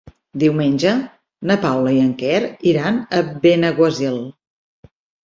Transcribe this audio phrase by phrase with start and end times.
[0.43, 0.93] Diumenge
[1.51, 2.39] na Paula i en Quer
[2.71, 4.19] iran a Benaguasil.